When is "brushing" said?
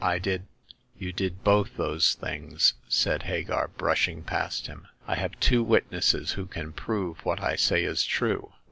3.67-4.23